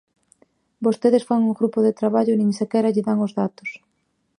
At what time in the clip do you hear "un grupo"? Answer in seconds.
1.49-1.79